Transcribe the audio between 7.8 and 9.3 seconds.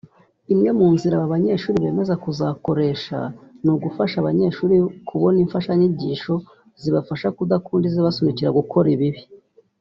izibasunikira gukora ibibi